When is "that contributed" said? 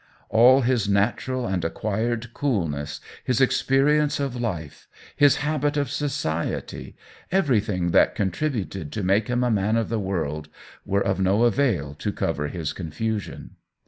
7.91-8.91